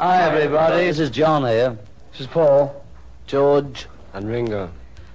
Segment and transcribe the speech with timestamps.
[0.00, 0.86] Hi, everybody.
[0.86, 1.76] This is John here.
[2.12, 2.82] This is Paul,
[3.26, 4.70] George, And Ringo.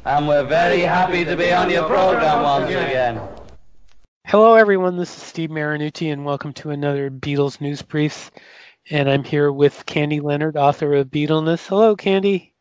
[0.05, 3.19] and we're very happy to be on your program once again.
[4.27, 4.95] Hello, everyone.
[4.95, 8.29] This is Steve Marinucci, and welcome to another Beatles News Briefs.
[8.91, 11.65] And I'm here with Candy Leonard, author of Beatleness.
[11.65, 12.53] Hello, Candy.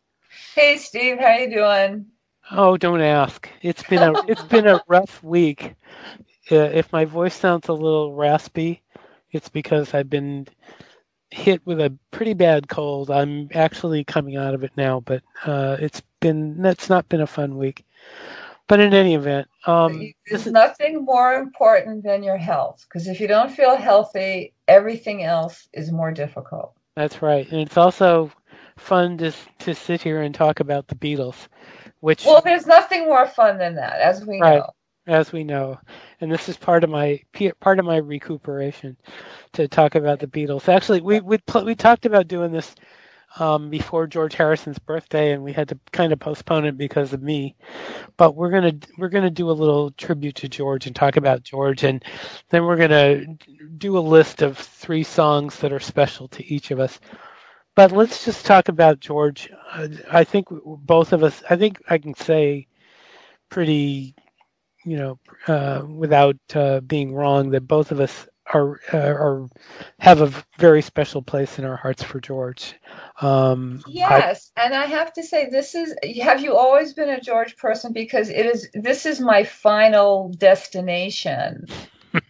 [0.54, 2.06] Hey Steve, how you doing?
[2.52, 3.50] Oh, don't ask.
[3.60, 5.74] It's been a it's been a rough week.
[6.50, 8.80] Uh, if my voice sounds a little raspy,
[9.32, 10.48] it's because I've been
[11.30, 13.10] hit with a pretty bad cold.
[13.10, 17.26] I'm actually coming out of it now, but uh, it's been that's not been a
[17.26, 17.84] fun week.
[18.66, 23.28] But in any event, um, There's nothing more important than your health because if you
[23.28, 26.74] don't feel healthy, everything else is more difficult.
[26.96, 28.30] That's right, and it's also
[28.76, 31.48] fun to to sit here and talk about the Beatles,
[32.00, 34.58] which, Well, there's nothing more fun than that, as we Right.
[34.58, 34.70] know.
[35.06, 35.78] As we know,
[36.20, 37.20] and this is part of my
[37.60, 38.96] part of my recuperation
[39.52, 40.68] to talk about the Beatles.
[40.68, 42.74] Actually, we we we talked about doing this
[43.38, 47.22] um, before George Harrison's birthday, and we had to kind of postpone it because of
[47.22, 47.56] me.
[48.16, 51.84] But we're gonna we're gonna do a little tribute to George and talk about George,
[51.84, 52.04] and
[52.50, 53.24] then we're gonna
[53.78, 57.00] do a list of three songs that are special to each of us.
[57.74, 59.50] But let's just talk about George.
[60.10, 61.42] I think both of us.
[61.50, 62.68] I think I can say
[63.50, 64.14] pretty,
[64.84, 65.18] you know,
[65.48, 69.48] uh, without uh, being wrong, that both of us are uh, are
[70.00, 72.76] have a very special place in our hearts for George.
[73.22, 75.94] Um, I- Yes, and I have to say, this is.
[76.22, 77.92] Have you always been a George person?
[77.92, 78.68] Because it is.
[78.74, 81.68] This is my final destination.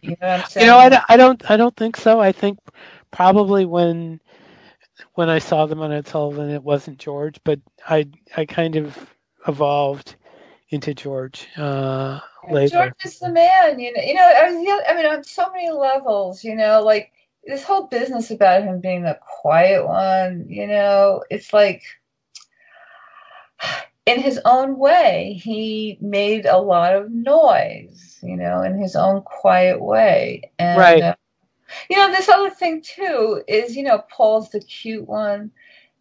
[0.02, 0.52] You know what I'm saying?
[0.58, 2.20] you know, I, don't- I don't I don't think so.
[2.20, 2.58] I think
[3.12, 4.20] probably when
[5.14, 9.14] when I saw them on Ed Sullivan, it wasn't George, but I I kind of
[9.48, 10.16] evolved
[10.70, 12.20] into George uh,
[12.50, 12.76] later.
[12.76, 14.02] George is the man, you know.
[14.02, 17.12] You know, I, was, I mean, on so many levels, you know, like
[17.46, 21.82] this whole business about him being the quiet one, you know, it's like,
[24.06, 29.22] in his own way, he made a lot of noise, you know, in his own
[29.22, 31.02] quiet way, and Right.
[31.02, 31.14] uh,
[31.88, 35.50] you know, this other thing too is, you know, Paul's the cute one.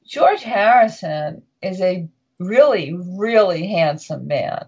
[0.05, 2.07] George Harrison is a
[2.43, 4.65] really, really handsome man.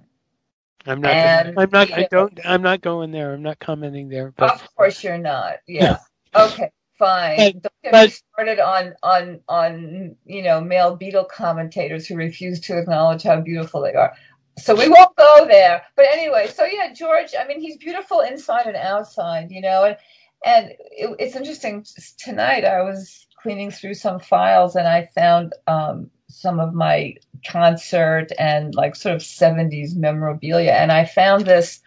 [0.85, 1.11] I'm not.
[1.11, 1.89] and, I'm not.
[1.89, 2.39] you I don't.
[2.45, 3.33] I'm not going there.
[3.33, 4.33] I'm not commenting there.
[4.37, 5.55] But Of course you're not.
[5.67, 5.97] Yeah.
[6.35, 6.69] Okay,
[6.99, 7.37] fine.
[7.37, 12.15] But- Don't get but- me started on on on you know male Beatle commentators who
[12.15, 14.13] refuse to acknowledge how beautiful they are.
[14.57, 15.83] So we won't go there.
[15.95, 17.31] But anyway, so yeah, George.
[17.39, 19.51] I mean, he's beautiful inside and outside.
[19.51, 19.97] You know, and
[20.45, 21.85] and it, it's interesting.
[22.17, 26.09] Tonight I was cleaning through some files and I found um,
[26.45, 27.15] some of my
[27.47, 31.81] concert and like sort of 70s memorabilia and I found this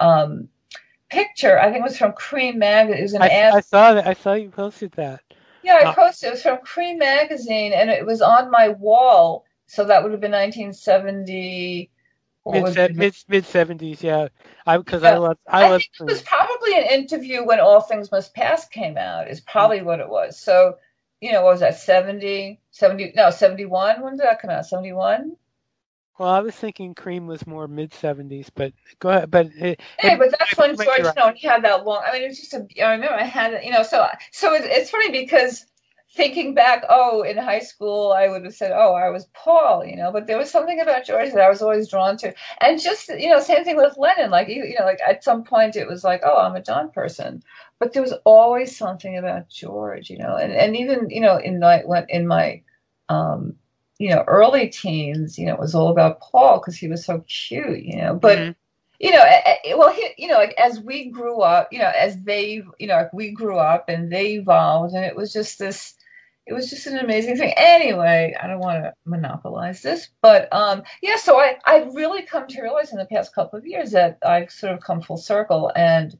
[0.00, 0.48] um,
[1.10, 3.94] picture I think it was from Creem magazine it was an I, ad I saw
[3.94, 4.06] that.
[4.06, 5.22] I saw you posted that.
[5.62, 9.44] yeah I uh, posted it was from Creem magazine and it was on my wall
[9.66, 11.90] so that would have been 1970
[12.46, 12.96] Mid was se- it?
[12.96, 14.02] mid mid seventies.
[14.02, 14.28] Yeah.
[14.66, 15.38] I because I love.
[15.46, 15.80] I I love.
[15.80, 19.82] think it was probably an interview when All Things Must Pass came out, is probably
[19.82, 20.38] what it was.
[20.38, 20.76] So,
[21.22, 24.02] you know, what was that, 70, 70, no, 71?
[24.02, 24.66] When did that come out?
[24.66, 25.36] 71?
[26.18, 29.30] Well, I was thinking Creem was more mid seventies, but go ahead.
[29.30, 31.16] But it, Hey, it- but that's when might be George, you right.
[31.16, 33.54] know, he had that long, I mean, it was just a, I remember I had,
[33.54, 35.66] it, you know, so, so it's, it's funny because
[36.14, 39.96] thinking back, oh, in high school, I would have said, oh, I was Paul, you
[39.96, 42.34] know, but there was something about George that I was always drawn to.
[42.60, 45.44] And just, you know, same thing with Lennon, like, you, you know, like at some
[45.44, 47.42] point it was like, oh, I'm a John person.
[47.82, 51.58] But there was always something about George, you know, and, and even, you know, in
[51.58, 52.62] my, when, in my,
[53.08, 53.56] um,
[53.98, 57.24] you know, early teens, you know, it was all about Paul because he was so
[57.26, 58.54] cute, you know, but, Mhm.
[59.00, 59.24] you know,
[59.76, 63.08] well, he, you know, like as we grew up, you know, as they, you know,
[63.12, 65.94] we grew up and they evolved, and it was just this,
[66.46, 67.52] it was just an amazing thing.
[67.56, 71.16] Anyway, I don't want to monopolize this, but um, yeah.
[71.16, 74.52] So I, I've really come to realize in the past couple of years that I've
[74.52, 76.16] sort of come full circle, and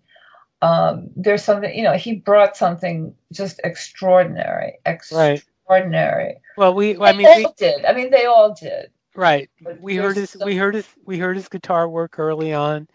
[0.63, 4.79] um, there's something, you know, he brought something just extraordinary,
[5.11, 5.43] Right.
[5.67, 6.37] extraordinary.
[6.57, 6.97] Well, we.
[6.99, 7.85] I They mean, all we, did.
[7.85, 8.91] I mean, they all did.
[9.17, 9.51] right.
[9.61, 10.31] But We heard his.
[10.31, 10.89] some- We heard his.
[11.05, 12.89] We heard his guitar work early on,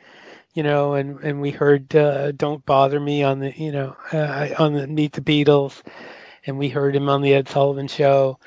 [0.54, 4.50] you know, and and we heard uh, "Don't Bother Me" on the, you know, uh,
[4.60, 5.82] on the Meet the Beatles,
[6.46, 8.40] and we heard him on the Ed Sullivan Show,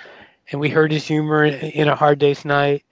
[0.51, 2.85] and we heard his humor in, in A Hard Day's Night,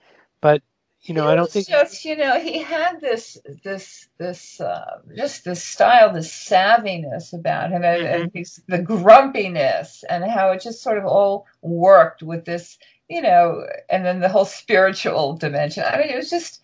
[0.43, 0.62] but
[1.03, 1.69] you know, I don't think.
[1.69, 7.71] just you know he had this this this uh, just this style, this savviness about
[7.71, 8.23] him, and, Mm-hmm.
[8.23, 12.79] and he's, the grumpiness, and how it just sort of all worked with this,
[13.09, 15.85] you know, and then the whole spiritual dimension.
[15.87, 16.61] I mean, it was just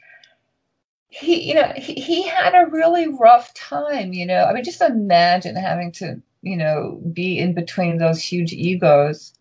[1.09, 4.13] he, you know, he, he had a really rough time.
[4.13, 8.53] You know, I mean, just imagine having to, you know, be in between those huge
[8.53, 9.33] egos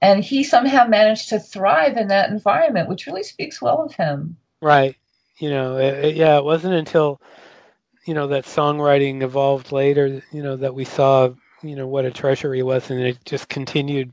[0.00, 4.36] and he somehow managed to thrive in that environment, which really speaks well of him.
[4.60, 4.96] Right.
[5.38, 7.20] You know, it, it, yeah, it wasn't until
[8.06, 11.30] you know that songwriting evolved later, you know, that we saw,
[11.62, 14.12] you know, what a treasure he was, and it just continued.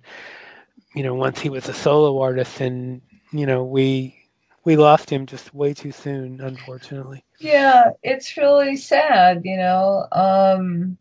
[0.95, 3.01] You know, once he was a solo artist, and
[3.31, 4.15] you know, we
[4.63, 7.23] we lost him just way too soon, unfortunately.
[7.39, 10.07] Yeah, it's really sad, you know.
[10.11, 10.97] Um,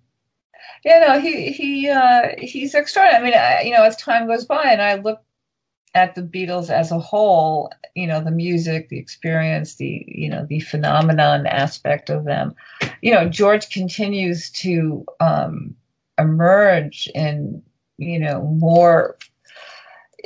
[0.84, 3.22] you know, he he uh, he's extraordinary.
[3.22, 5.20] I mean, I, you know, as time goes by, and I look
[5.94, 10.46] at the Beatles as a whole, you know, the music, the experience, the you know,
[10.48, 12.54] the phenomenon aspect of them.
[13.02, 15.74] You know, George continues to um,
[16.18, 17.62] emerge in
[17.98, 19.16] you know more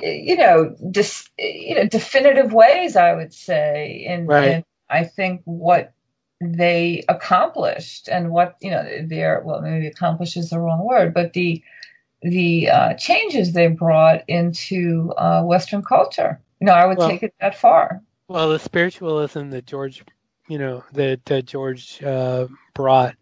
[0.03, 2.97] you know, dis, you know, definitive ways.
[2.97, 4.49] I would say, and, Right.
[4.49, 5.94] and I think what
[6.53, 11.33] they accomplished and what you know their well maybe accomplish is the wrong word, but
[11.33, 11.63] the
[12.23, 16.41] the uh, changes they brought into uh, Western culture.
[16.61, 18.03] You know, I would Well- take it that far.
[18.29, 20.03] Well, the spiritualism that George,
[20.49, 23.17] you know, that, that George uh, brought,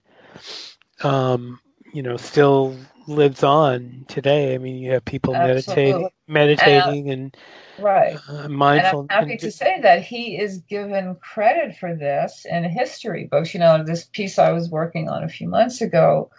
[1.03, 1.59] um,
[1.93, 4.55] you know, still lives on today.
[4.55, 7.37] I mean, you have people meditating, meditating, and
[7.79, 8.19] Right.
[8.29, 9.01] uh, And mindful.
[9.01, 13.55] I'm happy to say that he is given credit for this in history books.
[13.55, 16.31] You know, this piece I was working on a few months ago,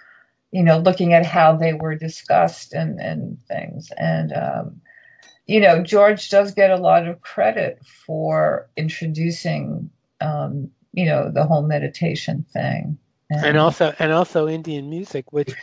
[0.52, 3.92] you know, looking at how they were discussed and, and things.
[3.98, 4.82] And, um,
[5.48, 9.90] you know, George does get a lot of credit for introducing,
[10.22, 12.98] um, you know, the whole meditation thing.
[13.30, 15.54] and also, and also Indian music, which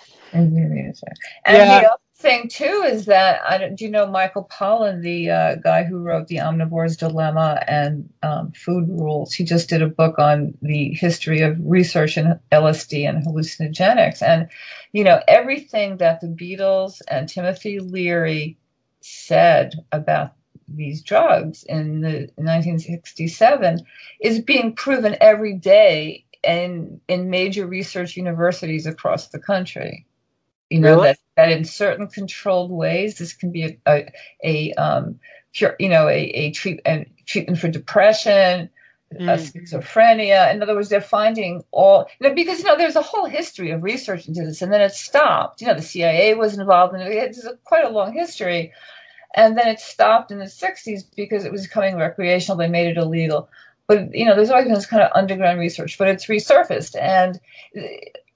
[1.45, 1.81] And Yeah.
[1.81, 5.55] the other thing too is that I don't, do you know Michael Pollan, the uh,
[5.57, 9.35] guy who wrote The Omnivore's Dilemma and um, Food Rules?
[9.35, 14.49] He just did a book on the history of research in LSD and hallucinogenics, and
[14.93, 18.59] you know everything that the Beatles and Timothy Leary
[19.03, 20.35] said about
[20.69, 23.81] these drugs in the 1967
[24.23, 30.01] is being proven every day in in major research universities across the country.
[30.71, 31.03] You know Really?
[31.03, 34.13] that that in certain controlled ways, this can be a a,
[34.45, 35.21] a um,
[35.55, 38.71] cure, you know, a, a treat and treatment for depression,
[39.29, 39.39] uh, Mm.
[39.39, 40.53] schizophrenia.
[40.55, 43.71] In other words, they're finding all you know because you know there's a whole history
[43.73, 45.61] of research into this, and then it stopped.
[45.61, 47.13] You know, the CIA was involved in it.
[47.13, 48.73] It's a, quite a long history,
[49.35, 52.59] and then it stopped in the 60s because it was becoming recreational.
[52.59, 53.49] They made it illegal.
[53.87, 57.41] But you know, there's always been this kind of underground research, but it's resurfaced, and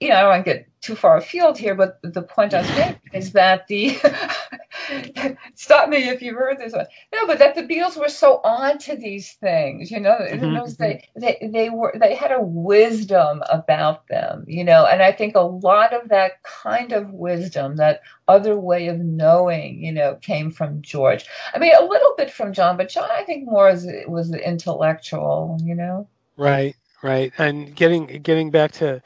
[0.01, 2.61] you know, I don't want to get too far afield here, but the point I
[2.61, 3.97] was making is that the
[5.55, 6.87] stop me if you've heard this one.
[7.15, 11.09] No, but that the Beatles were so on to these things, you know, Mhm, they,
[11.17, 15.41] they they were they had a wisdom about them, you know, and I think a
[15.41, 20.83] lot of that kind of wisdom, that other way of knowing, you know, came from
[20.83, 21.25] George.
[21.55, 24.47] I mean, a little bit from John, but John, I think more as was the
[24.47, 26.09] intellectual, you know.
[26.37, 27.33] Right, right.
[27.39, 29.03] And getting getting back to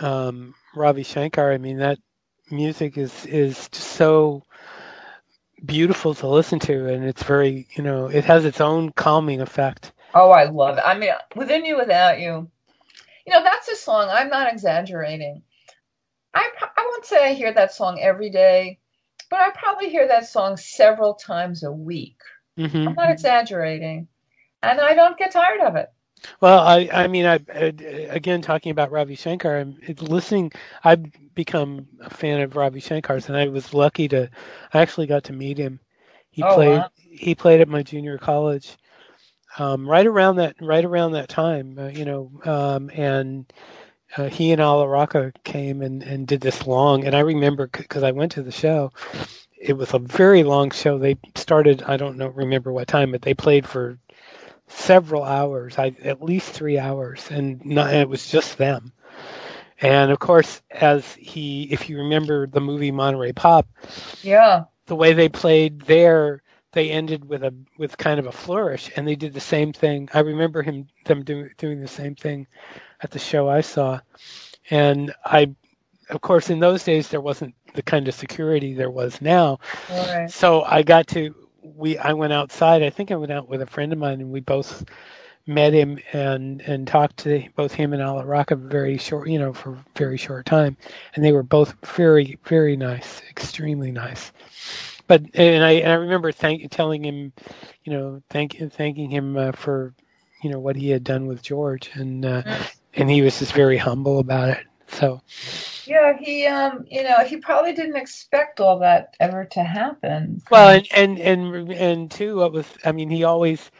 [0.00, 1.98] um, Ravi Shankar, I mean that
[2.50, 4.44] music is is just so
[5.64, 9.92] beautiful to listen to, and it's very you know it has its own calming effect.
[10.14, 10.82] Oh, I love it.
[10.84, 12.50] I mean, within you, without you.
[13.26, 14.08] You know, that's a song.
[14.10, 15.42] I'm not exaggerating.
[16.34, 18.80] I I won't say I hear that song every day,
[19.30, 22.18] but I probably hear that song several times a week.
[22.56, 24.08] hmm I'm not exaggerating,
[24.62, 25.92] and I don't get tired of it.
[26.40, 27.38] Well, I I mean I,
[28.10, 30.52] again talking about Ravi Shankar, I'm listening.
[30.84, 34.28] I've become a fan of Ravi Shankar's, and I was lucky to.
[34.72, 35.80] I actually got to meet him.
[36.30, 36.82] He Oh, played.
[36.82, 36.88] wow.
[36.96, 38.76] He played at my junior college,
[39.58, 41.76] um, right around that right around that time.
[41.78, 43.52] Uh, you know, um, and
[44.16, 47.04] uh, he and Alla came and and did this long.
[47.04, 48.92] And I remember because I went to the show.
[49.60, 50.98] It was a very long show.
[50.98, 51.82] They started.
[51.82, 53.98] I don't know remember what time, but they played for
[54.68, 58.92] several hours, I, at least three hours, and not, it was just them.
[59.80, 63.66] And of course, as he, if you remember the movie Monterey Pop,
[64.22, 64.64] Yeah.
[64.86, 69.08] the way they played there, they ended with a with kind of a flourish, and
[69.08, 70.08] they did the same thing.
[70.12, 72.46] I remember him them doing doing the same thing
[73.02, 74.00] at the show I saw,
[74.70, 75.54] and I,
[76.10, 79.58] of course, in those days there wasn't the kind of security there was now,
[79.90, 80.30] right.
[80.30, 81.34] so I got to
[81.76, 82.82] we I went outside.
[82.82, 84.84] I think I went out with a friend of mine, and we both
[85.46, 89.52] met him and and talked to both him and Alla Rakha very short, you know,
[89.52, 90.76] for a very short time,
[91.14, 94.32] and they were both very very nice, extremely nice.
[95.06, 97.32] But and I and I remember thank telling him,
[97.84, 99.94] you know, thank thanking him uh, for
[100.42, 102.42] you know what he had done with George, and uh,
[102.94, 104.66] and he was just very humble about it.
[104.88, 105.20] So
[105.86, 110.42] Yeah, he um, you know, he probably didn't expect all that ever to happen.
[110.50, 113.70] Well, and and and and two, what was I mean, he always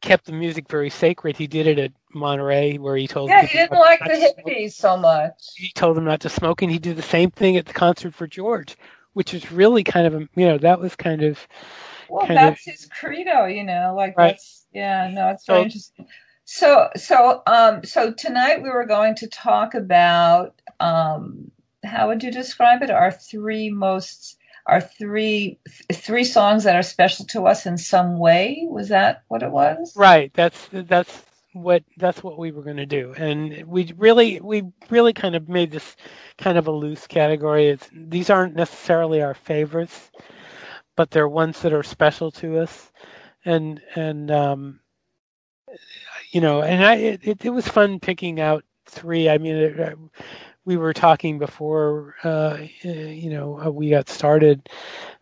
[0.00, 1.36] kept the music very sacred.
[1.36, 4.96] He did it at Monterey, where he told Yeah, he didn't like the hippies so
[4.96, 5.52] much.
[5.56, 8.14] He told them not to smoke, and he did the same thing at the concert
[8.14, 8.76] for George,
[9.14, 11.38] which is really kind of a you know that was kind of
[12.08, 13.94] Well, kind of- that's his credo, you know.
[13.96, 14.32] Like Right.
[14.34, 16.06] that's yeah, no, it's very So- interesting.
[16.46, 21.50] So, so, um, so tonight we were going to talk about um,
[21.84, 22.90] how would you describe it?
[22.90, 28.20] Our three most, our three, th- three songs that are special to us in some
[28.20, 28.64] way.
[28.68, 29.92] Was that what it was?
[29.96, 30.32] right.
[30.34, 35.12] That's that's what that's what we were going to do, and we really we really
[35.12, 35.96] kind of made this
[36.38, 37.66] kind of a loose category.
[37.66, 40.12] It's these aren't necessarily our favorites,
[40.96, 42.92] but they're ones that are special to us,
[43.44, 44.80] and and um,
[46.30, 49.28] you know, and I it, it, was fun picking out three.
[49.28, 49.96] I mean, it, uh,
[50.64, 54.68] we were talking before, uh, you know, uh, we got started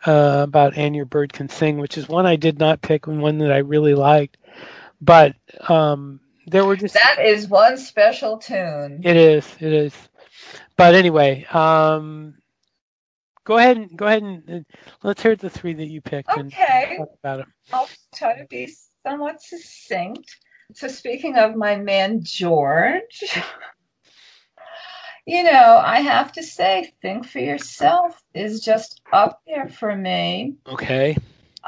[0.07, 3.21] uh, about "And Your Bird Can Sing," which is one I did not pick and
[3.21, 4.39] one that I really liked,
[5.01, 5.37] but
[5.69, 9.03] um, there were just That is one special tune.
[9.03, 9.95] it is it is,
[10.77, 12.35] but anyway, um,
[13.45, 14.67] go ahead and go ahead and and
[15.03, 16.97] let's hear the three that you picked and Okay.
[16.97, 17.47] talk about it.
[17.73, 18.73] I'll try to be
[19.07, 20.37] somewhat succinct.
[20.73, 23.23] So, speaking of my man George,
[25.27, 30.55] you know, I have to say, Think for Yourself is just up there for me.
[30.67, 31.17] Okay.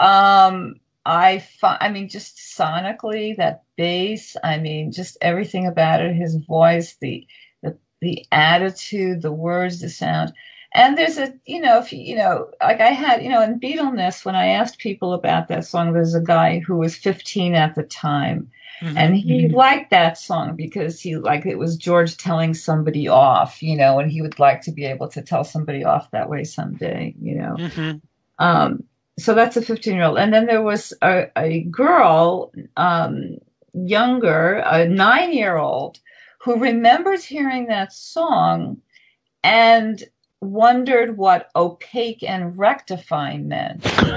[0.01, 6.15] Um, I fi- I mean, just sonically, that bass, I mean, just everything about it,
[6.15, 7.27] his voice, the,
[7.63, 10.33] the, the attitude, the words, the sound.
[10.77, 13.61] And there's a, you know, if you, you know, like I had, you know, in
[13.61, 17.77] Beatleness, when I asked people about that song, there's a guy who was 15 at
[17.77, 18.51] the time,
[18.97, 23.77] and he liked that song because he, like, it was George telling somebody off, you
[23.77, 27.15] know, and he would like to be able to tell somebody off that way someday,
[27.23, 27.63] you know.
[27.69, 27.93] hmm
[28.39, 28.85] Um,
[29.19, 30.19] so that's a 15 year old.
[30.19, 33.39] And then there was a, a girl, um,
[33.75, 36.01] younger, a nine year old,
[36.43, 38.83] who remembers hearing that song
[39.45, 40.05] and
[40.41, 43.97] wondered what opaque and rectifying meant.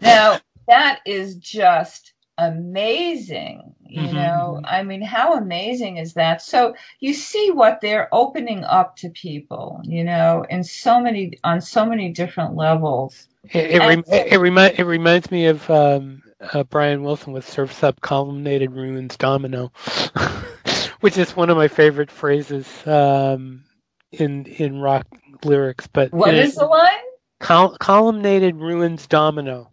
[0.00, 3.74] Now, that is just amazing.
[3.86, 6.42] You Mhm, know, I mean, how amazing is that?
[6.42, 11.60] So you see what they're opening up to people, you know, in so many, on
[11.60, 13.28] so many different levels.
[13.52, 17.48] It it, And- rem- it, remi- it reminds me of um, uh, Brian Wilson with
[17.48, 19.72] "Surfs Up Columnated Ruins Domino,"
[21.00, 23.65] which is one of my favorite phrases um,
[24.20, 25.06] in in rock
[25.44, 25.86] lyrics.
[25.86, 26.90] But what is the line?
[27.40, 29.72] col- columnated ruins domino?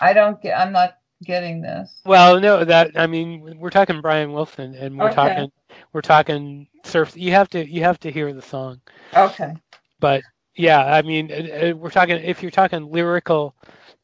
[0.00, 2.02] I don't get, I'm not getting this.
[2.04, 5.14] Well, no, that I mean we're talking Brian Wilson, and we're Okay.
[5.14, 5.50] talking
[5.92, 7.16] we're talking surf.
[7.16, 8.80] You have to you have to hear the song.
[9.16, 9.54] Okay.
[10.00, 10.22] but
[10.56, 13.54] yeah, I mean, uh, uh, we're talking if you're talking lyrical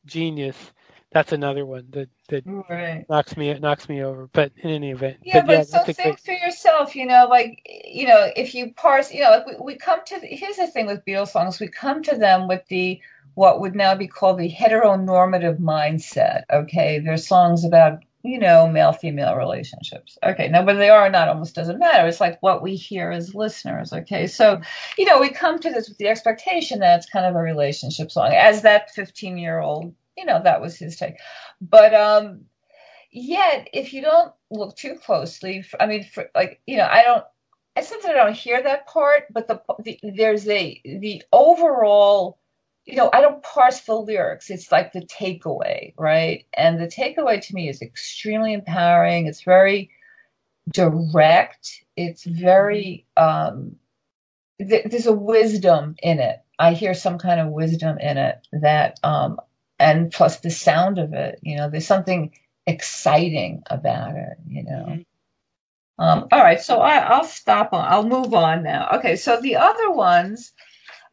[0.07, 0.73] genius,
[1.13, 3.05] that's another one that that Right.
[3.09, 4.29] knocks me knocks me over.
[4.33, 7.61] But in any event, Yeah, but so that's a think for yourself, you know, like,
[7.85, 10.67] you know, if you parse, you know, like we, we come to, the, here's the
[10.67, 13.01] thing with Beatles songs, we come to them with the,
[13.35, 16.99] what would now be called the heteronormative mindset, okay?
[16.99, 20.19] They're songs about, you know, male female relationships.
[20.25, 22.07] Okay, now whether they are or not almost doesn't matter.
[22.07, 24.27] It's like what we hear as listeners, okay?
[24.27, 24.61] So,
[24.99, 28.11] you know, we come to this with the expectation that it's kind of a relationship
[28.11, 28.33] song.
[28.35, 31.17] As that 15 year old, you know, that was his take.
[31.63, 32.47] But, um,
[33.11, 37.25] yet if you don't look too closely i mean for like you know i don't
[37.77, 42.39] i sometimes i don't hear that part but the, the there's a the overall
[42.85, 44.51] you know i don't parse the lyrics.
[44.51, 46.47] It's like the takeaway right?
[46.57, 49.27] And the takeaway to me is extremely empowering.
[49.27, 49.91] It's very
[50.73, 51.85] direct.
[51.97, 53.77] It's very um
[54.61, 56.41] th- there's a wisdom in it.
[56.59, 59.41] I hear some kind of wisdom in it that um
[59.79, 62.33] and plus the sound of it you know there's something
[62.69, 64.85] exciting about it, you know.
[64.89, 65.05] Mhm.
[65.99, 67.85] Um, all right, so I, I'll stop on.
[67.91, 68.89] I'll move on now.
[68.95, 70.53] Okay, so the other ones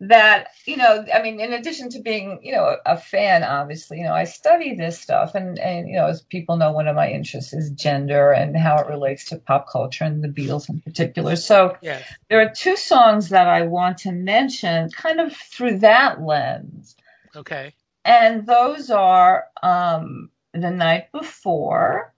[0.01, 4.03] that you know, I mean, in addition to being you know a fan, obviously, you
[4.03, 7.09] know, I study this stuff, and and you know, as people know, one of my
[7.09, 11.35] interests is gender and how it relates to pop culture and the Beatles in particular.
[11.35, 12.03] So yes.
[12.29, 16.95] there are two songs that I want to mention, kind of through that lens
[17.35, 17.73] Okay.
[18.05, 22.13] And those are um, the night before.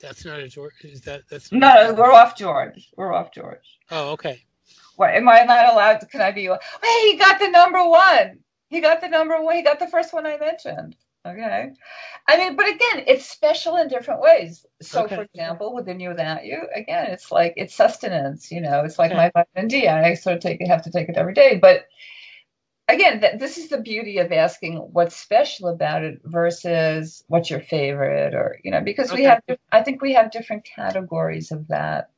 [0.00, 0.72] That's not a George.
[0.84, 2.90] Is that that's No, we're off George.
[2.96, 3.78] We're off George.
[3.90, 4.42] Oh, okay.
[4.96, 6.06] What am I not allowed to?
[6.06, 6.44] Can I be?
[6.44, 8.40] Hey, he got the number one.
[8.68, 9.56] He got the number one.
[9.56, 10.96] He got the first one I mentioned.
[11.26, 11.70] Okay.
[12.28, 14.64] I mean, but again, it's special in different ways.
[14.80, 15.16] So, Okay.
[15.16, 18.50] for example, within you without you, again, it's like it's sustenance.
[18.50, 19.18] You know, it's like Okay.
[19.18, 19.86] my vitamin D.
[19.88, 21.58] I sort of take have to take it every day.
[21.60, 21.86] But
[22.90, 27.60] again, th- this is the beauty of asking what's special about it versus what's your
[27.60, 29.30] favorite, or you know, because we Okay.
[29.30, 29.42] have,
[29.72, 32.10] I think we have different categories of that.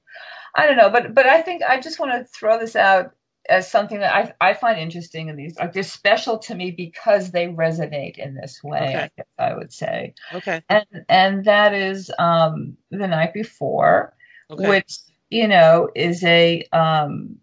[0.54, 3.12] I don't know, but but I think I just want to throw this out
[3.50, 5.56] as something that I I find interesting in these.
[5.58, 8.78] Like they're special to me because they resonate in this way.
[8.88, 8.98] Okay.
[8.98, 10.62] I guess I would say, Okay.
[10.68, 14.14] and and that is um, the night before,
[14.50, 14.64] Okay.
[14.68, 14.98] which
[15.30, 17.38] you know is a um,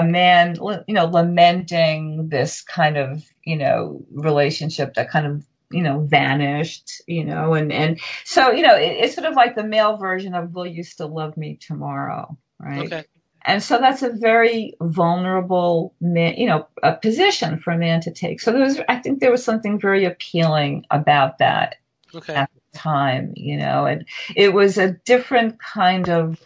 [0.00, 5.82] a man you know lamenting this kind of you know relationship that kind of you
[5.82, 9.64] know vanished you know and and so you know it, it's sort of like the
[9.64, 13.04] male version of will you still love me tomorrow right Okay.
[13.46, 18.10] and so that's a very vulnerable man, you know, a position for a man to
[18.10, 18.40] take.
[18.40, 21.76] So there was, I think there was something very appealing about that
[22.14, 22.34] Okay.
[22.34, 26.40] at the time, you know, and it was a different kind of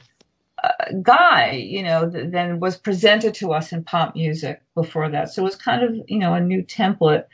[1.02, 5.30] guy, you know, th- than was presented to us in pop music before that.
[5.30, 7.24] So it was kind of, you know, a new template.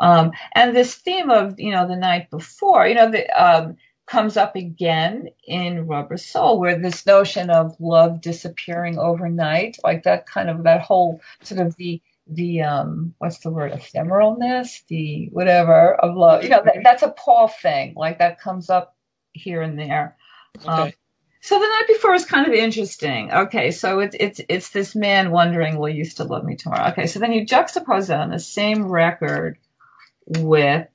[0.00, 3.76] Um, and this theme of, you know, the night before, you know, the, um,
[4.06, 10.26] comes up again in Rubber Soul, where this notion of love disappearing overnight, like that
[10.26, 15.94] kind of that whole sort of the the um what's the word ephemeralness, the whatever
[15.96, 18.96] of love, you know, that, that's a Paul thing, like that comes up
[19.32, 20.16] here and there.
[20.66, 20.96] Um, Okay.
[21.46, 23.32] So the night before is kind of interesting.
[23.32, 26.90] Okay, so it's it's it's this man wondering, will you still love me tomorrow?
[26.90, 29.58] Okay, so then you juxtapose that on the same record
[30.26, 30.88] with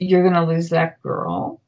[0.00, 1.60] you're gonna lose that girl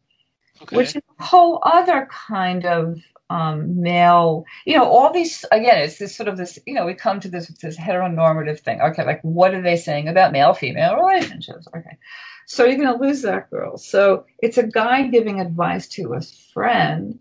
[0.62, 0.76] Okay.
[0.76, 2.98] which is a whole other kind of
[3.30, 6.94] um, male, you know, all these, again, it's this sort of this, you know, we
[6.94, 8.80] come to this, this heteronormative thing.
[8.80, 11.66] Okay, like what are they saying about male female relationships?
[11.76, 11.96] Okay.
[12.46, 13.78] So you're going to lose that girl.
[13.78, 17.18] So it's a guy giving advice to a friend,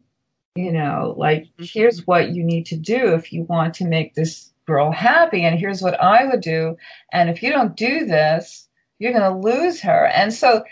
[0.55, 2.11] you know, like, here's mm-hmm.
[2.11, 5.81] what you need to do if you want to make this girl happy, and here's
[5.81, 6.77] what I would do.
[7.11, 8.67] And if you don't do this,
[8.99, 10.07] you're going to lose her.
[10.07, 10.63] And so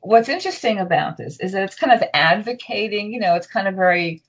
[0.00, 3.74] what's interesting about this is that it's kind of advocating, you know, it's kind of
[3.74, 4.22] very,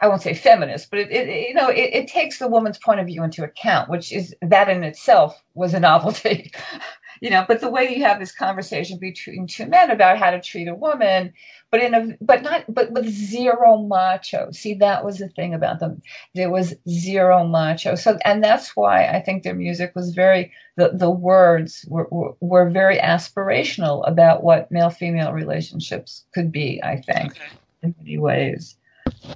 [0.00, 3.00] I won't say feminist, but it, it you know, it, it takes the woman's point
[3.00, 6.52] of view into account, which is that in itself was a novelty,
[7.22, 7.44] you know.
[7.46, 10.74] But the way you have this conversation between two men about how to treat a
[10.74, 11.32] woman,
[11.70, 14.50] but in a, but not, but with zero macho.
[14.50, 16.02] See, that was the thing about them.
[16.34, 17.94] There was zero macho.
[17.94, 22.34] So, and that's why I think their music was very the, the words were, were,
[22.40, 27.52] were very aspirational about what male female relationships could be, I think, Okay.
[27.82, 28.76] in many ways.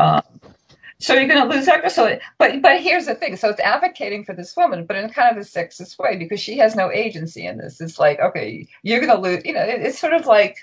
[0.00, 0.22] Um,
[0.98, 1.90] so you're going to lose that.
[1.92, 3.36] So, but but here's the thing.
[3.36, 6.56] So it's advocating for this woman, but in kind of a sexist way because she
[6.58, 7.80] has no agency in this.
[7.80, 9.44] It's like, okay, you're going to lose.
[9.44, 10.56] You know, it, it's sort of like,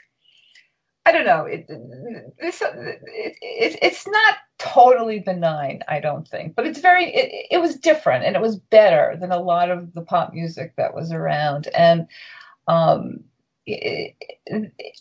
[1.06, 1.46] I don't know.
[1.46, 1.66] It,
[2.40, 3.02] it's it,
[3.42, 7.14] it, it's not totally benign, I don't think, but it's very.
[7.14, 10.74] It, it was different and it was better than a lot of the pop music
[10.78, 11.68] that was around.
[11.76, 12.08] And
[12.68, 13.24] um,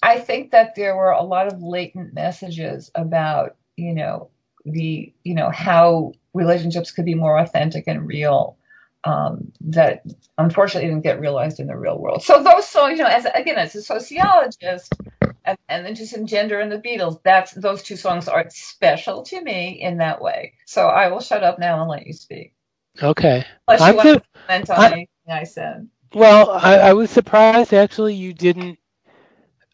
[0.03, 4.29] I think that there were a lot of latent messages about you know
[4.65, 8.57] the you know how relationships could be more authentic and real
[9.05, 10.05] um, that
[10.39, 12.23] unfortunately didn't get realized in the real world.
[12.23, 15.01] So those songs, you know, as again as a sociologist
[15.45, 19.43] and, and interested in gender and the Beatles, that's those two songs are special to
[19.43, 20.55] me in that way.
[20.67, 22.55] So I will shut up now and let you speak.
[23.03, 23.45] Okay.
[23.69, 25.89] Unless you I'm want to comment on I- anything I said.
[26.15, 28.79] Well, I, I was surprised actually you didn't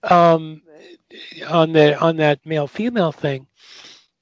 [0.05, 0.63] um
[1.49, 3.47] on the on that male female thing.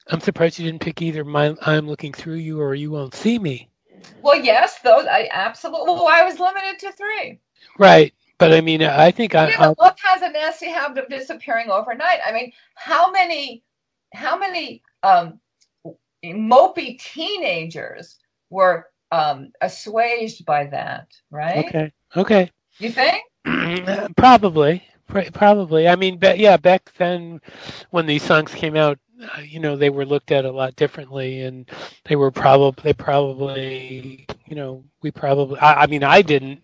[0.09, 3.39] I'm surprised you didn't pick either my I'm looking through you or you won't see
[3.39, 3.69] me.
[4.23, 5.95] Well, yes, those I absolutely.
[5.95, 7.41] Well, I was limited to three.
[7.79, 8.15] Right.
[8.39, 11.09] But I mean I think I, Yeah, I but look has a nasty habit of
[11.09, 12.21] disappearing overnight.
[12.27, 13.63] I mean, how many,
[14.13, 15.41] how many um,
[16.25, 18.19] mopey teenagers
[18.51, 21.67] were um, assuaged by that, right?
[21.67, 21.93] okay.
[22.17, 22.51] Okay.
[22.79, 23.23] You think?
[24.17, 24.87] probably.
[25.07, 25.89] Pr- Probably.
[25.89, 27.41] I mean, but yeah, back then
[27.91, 28.99] when these songs came out,
[29.37, 31.69] uh, you know, they were looked at a lot differently and
[32.05, 36.63] they were probably they probably, you know, we probably I, I mean, I didn't,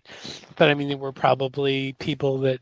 [0.57, 2.59] but I mean there were probably people that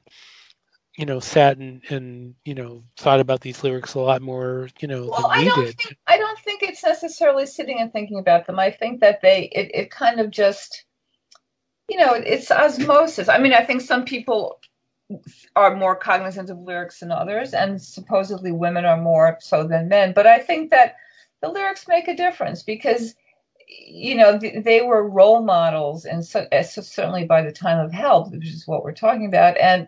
[0.98, 4.88] you know sat and and you know thought about these lyrics a lot more, you
[4.88, 5.76] know, Well, than I we don't did.
[5.78, 8.60] think I don't think it's necessarily sitting and thinking about them.
[8.60, 10.86] I think that they it, it kind of just
[11.90, 13.30] you know it's osmosis.
[13.30, 14.60] I mean, I think some people
[15.56, 20.14] are more cognizant of lyrics than others, and supposedly women are more so than men.
[20.14, 20.96] But I think that
[21.42, 23.16] the lyrics make a difference because
[23.68, 28.32] you know they were role models, and so, so certainly by the time of Help,
[28.32, 29.88] which is what we're talking about, and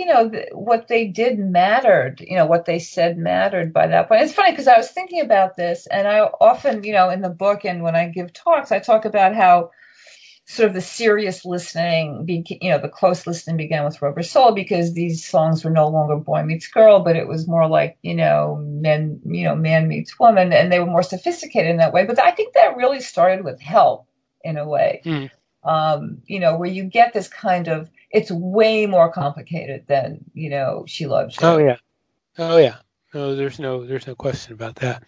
[0.00, 4.22] you know, what they did mattered, you know, what they said mattered by that point.
[4.22, 7.28] It's funny because I was thinking about this, and I often, you know, in the
[7.28, 9.70] book and when I give talks, I talk about how
[10.50, 14.94] sort of the serious listening, you know, the close listening began with Rubber Soul because
[14.94, 18.56] these songs were no longer boy meets girl, but it was more like, you know,
[18.56, 22.04] men, you know, man meets woman, and they were more sophisticated in that way.
[22.04, 24.08] But I think that really started with Help
[24.42, 25.02] in a way.
[25.04, 25.30] Mm.
[25.62, 30.50] Um, you know, where you get this kind of it's way more complicated than you
[30.50, 31.46] know she loves you.
[31.46, 31.76] Oh yeah,
[32.38, 32.76] oh yeah.
[33.14, 35.04] No, there's no there's no question about that.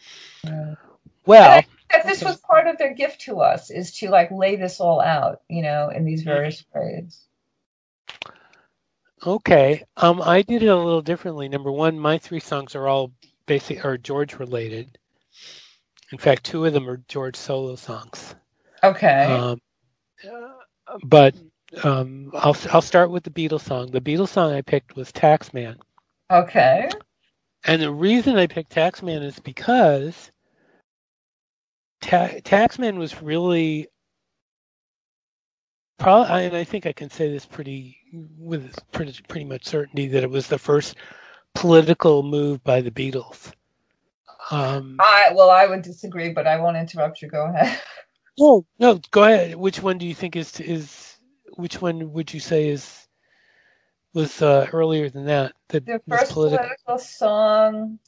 [1.26, 1.62] Well,
[2.04, 5.42] this was part of their gift to us is to like lay this all out,
[5.48, 7.26] you know, in these various ways.
[9.24, 11.48] Okay, um, I did it a little differently.
[11.48, 13.12] Number one, my three songs are all
[13.46, 14.98] basic are George related.
[16.10, 18.34] In fact, two of them are George solo songs.
[18.82, 19.24] Okay.
[19.24, 19.60] Um,
[21.04, 21.36] but
[21.84, 23.92] um, I'll I'll start with the Beatles song.
[23.92, 25.76] The Beatles song I picked was Taxman.
[26.30, 26.90] Okay.
[27.64, 30.31] And the reason I picked Taxman is because
[32.02, 33.88] Ta- Taxman was really
[35.98, 37.98] probably, and I think I can say this pretty
[38.36, 40.96] with pretty pretty much certainty that it was the first
[41.54, 43.52] political move by the Beatles.
[44.50, 47.28] Um, I well, I would disagree, but I won't interrupt you.
[47.28, 47.80] Go ahead.
[48.38, 49.54] No, no, go ahead.
[49.54, 51.16] Which one do you think is is
[51.56, 53.06] which one would you say is
[54.14, 55.52] was uh, earlier than that?
[55.68, 56.64] That the first political?
[56.64, 57.98] political song.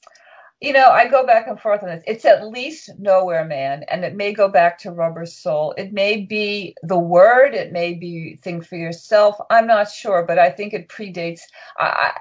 [0.60, 2.04] You know, I go back and forth on this.
[2.06, 5.74] It's at least Nowhere Man, and it may go back to Rubber Soul.
[5.78, 7.54] It may be the word.
[7.54, 9.36] It may be Think for Yourself.
[9.50, 11.42] I'm not sure, but I think it predates.
[11.78, 12.12] I,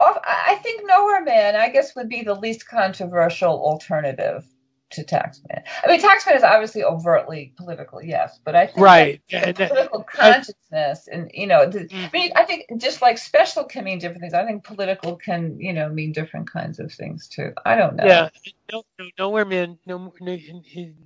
[0.00, 4.44] I, I think Nowhere Man, I guess, would be the least controversial alternative
[4.92, 5.62] to Taxman.
[5.84, 11.08] I mean, Taxman is obviously overtly political, yes, but I think right that political consciousness
[11.10, 14.34] and you know, the, I mean, I think just like special can mean different things.
[14.34, 17.52] I think political can you know mean different kinds of things too.
[17.64, 18.04] I don't know.
[18.04, 18.28] Yeah,
[18.70, 19.78] no, no nowhere man.
[19.86, 20.38] No, no,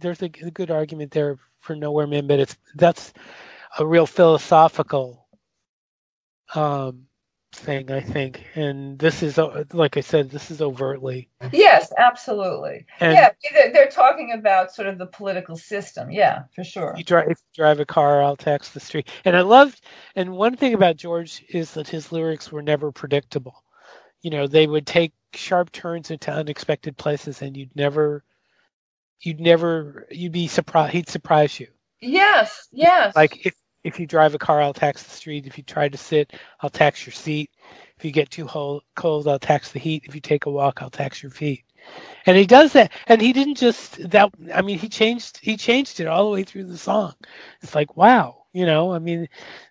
[0.01, 3.13] there's a, a good argument there for nowhere man, but it's that's
[3.79, 5.27] a real philosophical
[6.55, 7.07] um
[7.53, 8.45] thing, I think.
[8.55, 11.29] And this is, uh, like I said, this is overtly.
[11.53, 12.87] Yes, absolutely.
[13.01, 13.31] And yeah,
[13.73, 16.11] they're, talking about sort of the political system.
[16.11, 16.95] Yeah, for sure.
[16.97, 19.09] You drive, if you drive a car, I'll tax the street.
[19.25, 19.83] And I loved,
[20.15, 23.63] and one thing about George is that his lyrics were never predictable.
[24.23, 28.25] You know, they would take sharp turns into unexpected places, and you'd never,
[29.21, 30.93] you'd never, you'd be surprised.
[30.93, 31.69] He'd surprise you.
[32.01, 33.17] Yes, yes.
[33.17, 33.55] Like if
[33.87, 35.47] if you drive a car, I'll tax the street.
[35.47, 37.51] If you try to sit, I'll tax your seat.
[37.97, 38.47] If you get too
[38.97, 40.03] cold, I'll tax the heat.
[40.07, 41.63] If you take a walk, I'll tax your feet.
[42.27, 44.33] And he does that, and he didn't just that.
[44.53, 45.39] I mean, he changed.
[45.41, 47.15] He changed it all the way through the song.
[47.63, 48.95] It's like wow, you know.
[48.95, 49.29] I mean,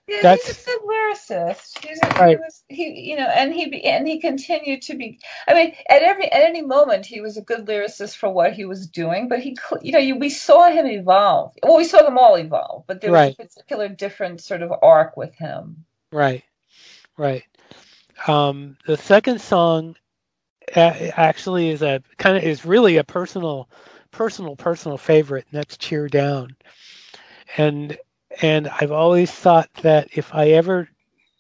[0.08, 1.84] yeah, that's he's a good lyricist.
[1.84, 2.30] He's a, right.
[2.30, 5.20] he was he you know, and he be, and he continued to be.
[5.48, 8.64] I mean, at every at any moment, he was a good lyricist for what he
[8.64, 9.28] was doing.
[9.28, 11.54] But he, you know, you, we saw him evolve.
[11.64, 13.34] Well, we saw them all evolve, but there was right.
[13.34, 15.84] a particular different sort of arc with him.
[16.12, 16.44] Right,
[17.18, 17.44] right.
[18.28, 19.96] Um, the second song
[20.76, 23.68] actually is a kind of is really a personal,
[24.12, 26.56] personal, personal favorite, and that's "Cheer Down."
[27.58, 27.98] And
[28.42, 30.90] and I've always thought that if I ever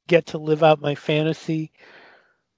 [0.07, 1.71] get to live out my fantasy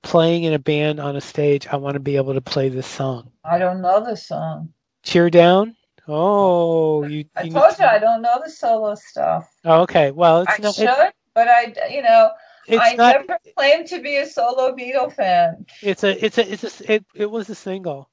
[0.04, 2.88] playing in a band on a stage, I want to be able to play this
[2.88, 3.32] song.
[3.43, 4.73] I don't know the song.
[5.04, 5.76] Cheer down.
[6.08, 7.26] Oh, you.
[7.36, 9.50] I you told you I don't know the solo stuff.
[9.65, 10.12] Oh, okay.
[10.12, 12.32] Well, I no, should, it's, but I, you know,
[12.69, 15.65] I not, never claimed to be a solo Beatle fan.
[15.82, 18.10] It's a, it's a, it's a, it, it was a single.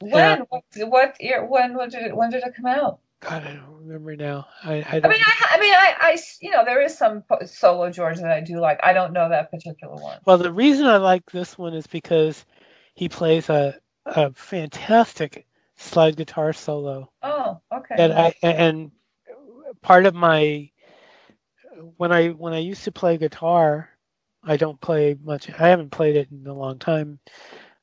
[0.00, 0.40] When?
[0.50, 1.46] what, what year?
[1.46, 2.16] When, when did it?
[2.16, 3.00] When did it come out?
[3.24, 4.46] God, I don't remember now.
[4.62, 7.90] I, I, I mean, I, I, mean, I, I, you know, there is some solo
[7.90, 8.78] George that I do like.
[8.82, 10.18] I don't know that particular one.
[10.26, 12.44] Well, the reason I like this one is because
[12.94, 17.10] he plays a a fantastic slide guitar solo.
[17.22, 17.94] Oh, okay.
[17.96, 18.90] And I and
[19.80, 20.70] part of my
[21.96, 23.88] when I when I used to play guitar,
[24.42, 25.48] I don't play much.
[25.48, 27.18] I haven't played it in a long time.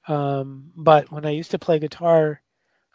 [0.07, 2.41] Um, but when I used to play guitar,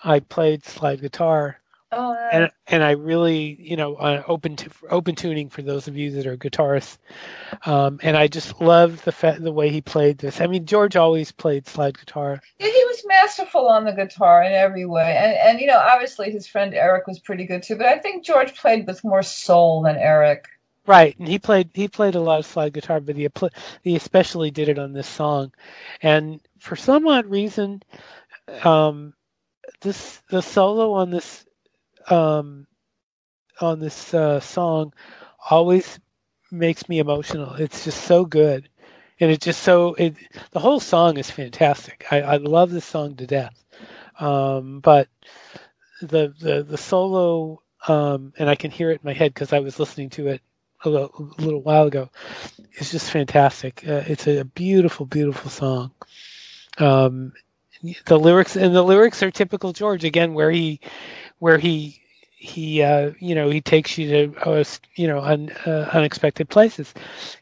[0.04, 1.58] I played slide guitar
[1.92, 5.96] Oh, and and I really, you know, uh, open to open tuning for those of
[5.96, 6.98] you that are guitarists,
[7.64, 10.40] um, and I just love the fa- the way he played this.
[10.40, 12.40] I mean, George always played slide guitar.
[12.58, 16.32] Yeah, he was masterful on the guitar in every way, and and you know, obviously
[16.32, 17.76] his friend Eric was pretty good too.
[17.76, 20.48] But I think George played with more soul than Eric.
[20.86, 23.28] Right, and he played he played a lot of slide guitar, but he
[23.82, 25.52] he especially did it on this song,
[26.02, 27.80] and for some odd reason,
[28.64, 29.14] um,
[29.80, 31.45] this the solo on this
[32.10, 32.66] um,
[33.60, 34.92] on this uh, song
[35.50, 35.98] always
[36.50, 37.54] makes me emotional.
[37.54, 38.68] It's just so good,
[39.20, 40.16] and it's just so it
[40.52, 42.06] the whole song is fantastic.
[42.10, 43.64] I, I love this song to death.
[44.18, 45.08] Um, but
[46.00, 49.60] the the the solo um, and I can hear it in my head because I
[49.60, 50.42] was listening to it
[50.84, 52.10] a little, a little while ago.
[52.72, 53.84] It's just fantastic.
[53.86, 55.92] Uh, it's a beautiful, beautiful song.
[56.78, 57.32] Um,
[58.06, 60.80] the lyrics and the lyrics are typical George again, where he
[61.38, 62.00] where he
[62.38, 64.64] he uh, you know he takes you to uh,
[64.96, 66.94] you know un, uh, unexpected places.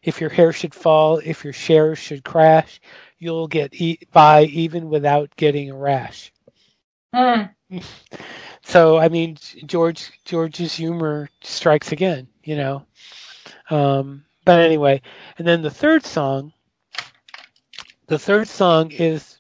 [0.02, 2.80] If your hair should fall, if your shares should crash,
[3.18, 6.32] you'll get e- by even without getting a rash.
[7.14, 7.50] Mm.
[8.66, 12.86] So I mean, George George's humor strikes again, you know.
[13.70, 15.02] Um, but anyway,
[15.38, 16.52] and then the third song,
[18.06, 19.38] the third song is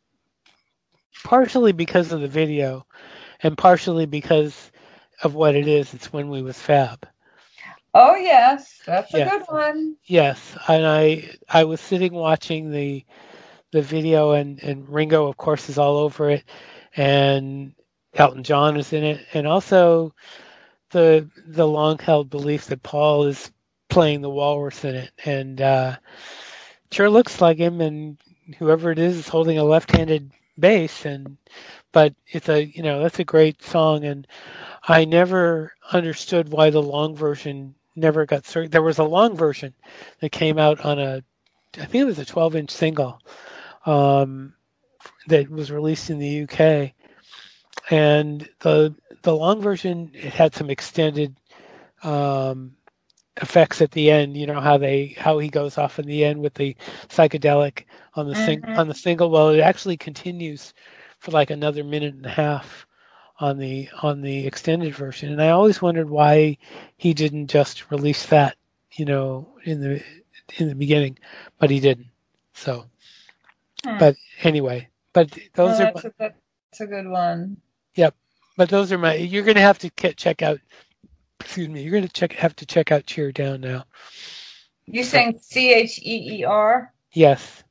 [1.24, 2.86] partially because of the video,
[3.42, 4.70] and partially because
[5.22, 5.94] of what it is.
[5.94, 7.06] It's when we was fab.
[7.94, 9.96] Oh yes, that's a good one.
[10.04, 13.04] Yes, and I I was sitting watching the
[13.72, 16.44] the video, and and Ringo, of course, is all over it,
[16.96, 17.72] and
[18.14, 20.14] Elton John is in it, and also
[20.90, 23.52] the the long held belief that Paul is
[23.88, 25.96] playing the walrus in it, and uh,
[26.90, 28.18] sure looks like him, and
[28.58, 31.36] whoever it is is holding a left-handed bass, and
[31.92, 34.26] but it's a you know that's a great song, and
[34.88, 38.70] I never understood why the long version never got certain.
[38.70, 39.74] There was a long version
[40.20, 41.22] that came out on a,
[41.78, 43.20] I think it was a 12 inch single,
[43.86, 44.54] um,
[45.28, 46.92] that was released in the UK,
[47.90, 51.36] and the the long version it had some extended
[52.02, 52.72] um,
[53.40, 54.36] effects at the end.
[54.36, 56.76] You know how they how he goes off in the end with the
[57.08, 57.84] psychedelic
[58.16, 58.76] on the sing, Mhm.
[58.76, 59.30] on the single.
[59.30, 60.74] Well, it actually continues
[61.20, 62.86] for like another minute and a half
[63.40, 66.58] on the on the extended version, and I always wondered why
[66.96, 68.56] he didn't just release that,
[68.92, 70.02] you know, in the
[70.58, 71.18] in the beginning,
[71.58, 72.08] but he didn't.
[72.54, 72.86] So,
[73.84, 73.98] Hmm.
[73.98, 77.56] but anyway, but those Oh, are that's, a, that's a good one.
[77.96, 78.14] Yep,
[78.56, 79.14] but those are my.
[79.16, 80.60] You're gonna have to check out.
[81.40, 81.82] Excuse me.
[81.82, 83.84] You're gonna check have to check out Cheer Down now.
[84.86, 86.94] You saying C H E E R?
[87.12, 87.63] Yes.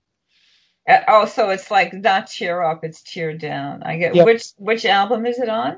[0.88, 3.84] Uh, Oh, so it's like not cheer up, it's cheer down.
[3.84, 4.26] I get Yep.
[4.26, 5.78] which which album is it on?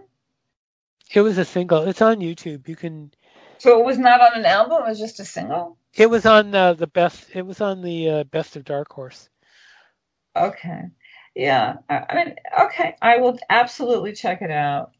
[1.13, 1.83] It was a single.
[1.83, 2.67] It's on YouTube.
[2.67, 3.11] You can.
[3.59, 5.77] So it was not on an album, it was just a single?
[5.93, 7.29] It was on uh, the best.
[7.33, 9.29] It was on the uh, best of Dark Horse.
[10.35, 10.81] Okay.
[11.35, 11.77] Yeah.
[11.89, 12.95] I, I mean, okay.
[13.01, 14.91] I will absolutely check it out.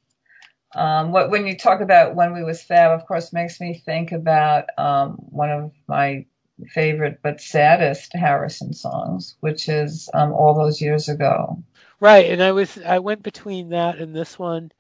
[0.74, 4.12] Um, what when you talk about when we was fab, of course, makes me think
[4.12, 6.26] about um, one of my
[6.70, 11.62] favorite but saddest Harrison songs, which is um, all those years ago.
[12.00, 14.72] Right, and I was I went between that and this one,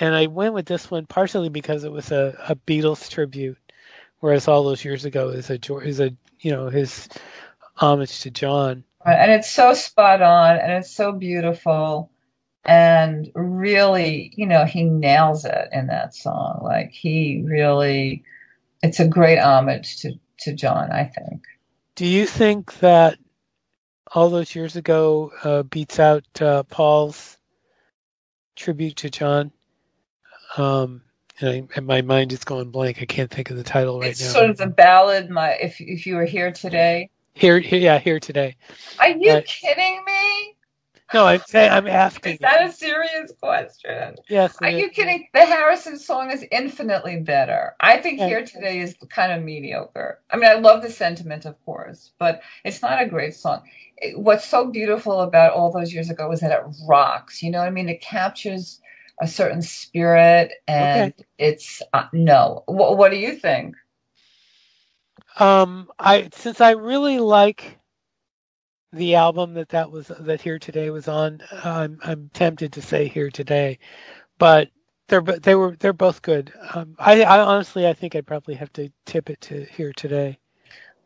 [0.00, 3.58] and I went with this one partially because it was a, a Beatles tribute,
[4.20, 7.08] whereas all those years ago is a is a you know his
[7.76, 8.84] homage to John.
[9.04, 12.10] Right, And it's so spot on and it's so beautiful.
[12.64, 16.60] And really, you know, he nails it in that song.
[16.62, 18.22] Like he really,
[18.82, 21.42] it's a great homage to, to John, I think.
[21.96, 23.18] Do you think that
[24.14, 27.38] all those years ago uh, beats out uh, Paul's
[28.56, 29.52] tribute to John?
[30.56, 31.02] Um,
[31.40, 32.98] and, I, and my mind is going blank.
[33.02, 34.26] I can't think of the title right It's now.
[34.26, 37.10] It's sort of the ballad, my if if you were here today.
[37.34, 38.56] here, here, yeah, here today.
[38.98, 39.46] Are you Right.
[39.46, 40.56] kidding me?
[41.12, 42.34] No, I'm saying I'm asking.
[42.34, 44.16] Is that a serious question?
[44.28, 44.56] yes.
[44.62, 45.28] Are you kidding?
[45.34, 47.74] The Harrison song is infinitely better.
[47.80, 48.20] I think.
[48.20, 50.20] Here Today is kind of mediocre.
[50.30, 53.62] I mean, I love the sentiment, of course, but it's not a great song.
[53.96, 57.42] It- What's so beautiful about all those years ago is that it rocks.
[57.42, 57.88] You know what I mean?
[57.88, 58.80] It captures
[59.20, 62.62] a certain spirit, and it's uh, no.
[62.66, 63.76] What, what do you think?
[65.38, 67.79] Um, I since I really like
[68.92, 73.08] the album that that was that here today was on, I'm I'm tempted to say
[73.08, 73.78] here today,
[74.38, 74.68] but
[75.08, 76.52] they're bo- they were they're both good.
[76.74, 80.38] Um, I, I honestly I think I'd probably have to tip it to here today.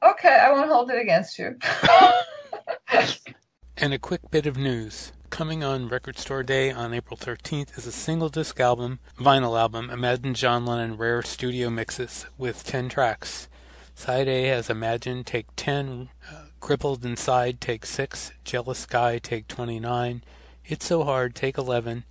[0.03, 1.57] Okay, I won't hold it against you.
[3.77, 5.11] And a quick bit of news.
[5.31, 9.91] Coming on Record Store Day on April 13th is a single disc album, vinyl album,
[9.91, 13.49] Imagine John Lennon Rare Studio Mixes with 10 tracks.
[13.97, 20.23] Side A has Imagine Take 10, uh, Crippled Inside Take 6, Jealous Guy Take 29,
[20.65, 22.05] It's So Hard Take 11,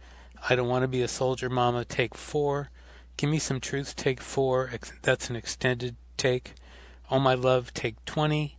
[0.47, 2.69] I Don't Want to Be a Soldier Mama Take 4,
[3.17, 4.69] Give Me Some Truth Take 4,
[5.01, 6.53] that's an extended take,
[7.09, 8.55] Oh My Love Take 20,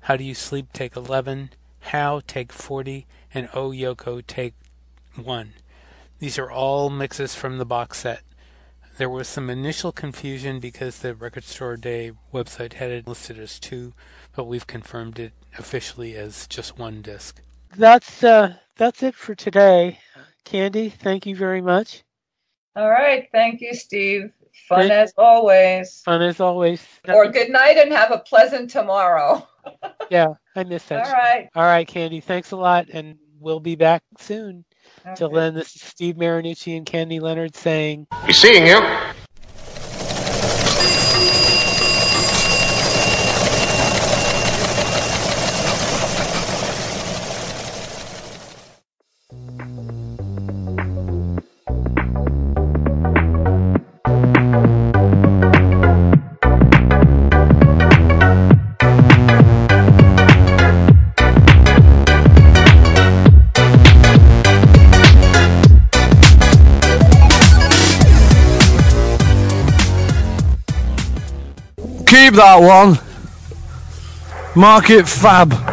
[0.00, 0.70] How Do You Sleep?
[0.74, 2.20] Take 11, How?
[2.26, 4.52] Take 40, and Oh Yoko Take
[5.16, 5.54] 1.
[6.18, 8.20] These are all mixes from the box set.
[8.98, 13.58] There was some initial confusion because the Record Store Day website had it listed as
[13.58, 13.94] two,
[14.34, 17.40] but we've confirmed it officially as just one disc.
[17.76, 19.98] That's uh, that's it for today.
[20.44, 22.02] Candy, thank you very much.
[22.74, 23.28] All right.
[23.32, 24.32] Thank you, Steve.
[24.68, 26.02] Fun Thank- as always.
[26.04, 26.86] Fun as always.
[27.08, 29.46] Or good night and have a pleasant tomorrow.
[30.10, 31.06] yeah, I miss that.
[31.06, 31.48] All right.
[31.54, 32.20] All right, Candy.
[32.20, 34.64] Thanks a lot, and we'll be back soon.
[35.16, 38.06] Till then, this is Steve Marinucci and Candy Leonard saying.
[38.26, 38.80] Be seeing you.
[72.22, 73.00] Keep that one.
[74.54, 75.71] Mark it fab.